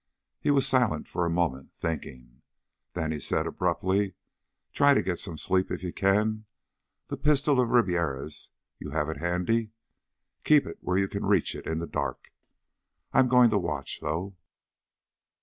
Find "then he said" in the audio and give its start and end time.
2.93-3.45